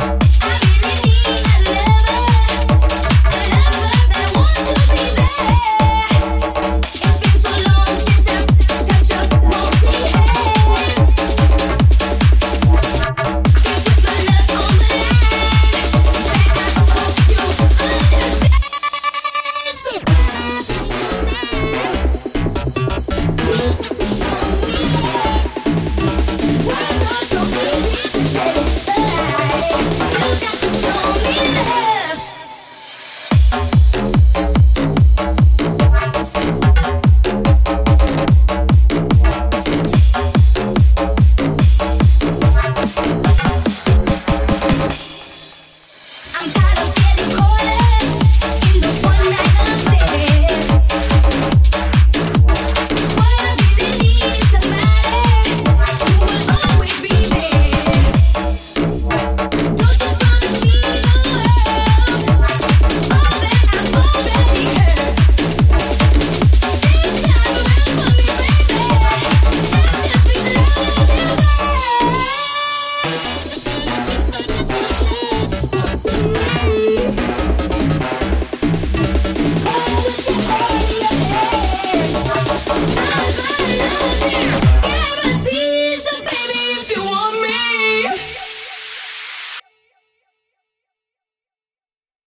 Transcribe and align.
Bye. 0.00 0.29
I'm 46.22 46.50
tired 46.50 46.88
of 46.88 46.94
getting 46.96 47.36
cold. 47.36 47.49